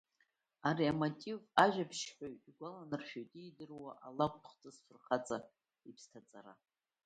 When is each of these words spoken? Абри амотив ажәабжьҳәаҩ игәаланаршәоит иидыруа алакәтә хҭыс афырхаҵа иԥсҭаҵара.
Абри 0.67 0.91
амотив 0.91 1.39
ажәабжьҳәаҩ 1.63 2.35
игәаланаршәоит 2.49 3.31
иидыруа 3.35 3.91
алакәтә 4.07 4.47
хҭыс 4.51 4.77
афырхаҵа 4.81 5.37
иԥсҭаҵара. 5.89 6.53